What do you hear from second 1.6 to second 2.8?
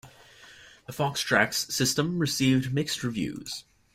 system received